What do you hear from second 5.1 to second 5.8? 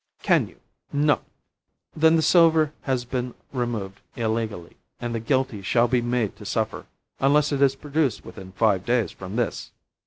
the guilty